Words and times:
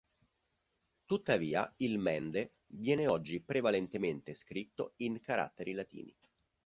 Tuttavia 1.05 1.69
il 1.77 1.99
mende 1.99 2.53
viene 2.69 3.05
oggi 3.07 3.39
prevalentemente 3.39 4.33
scritto 4.33 4.93
in 4.95 5.19
caratteri 5.19 5.73
latini. 5.73 6.15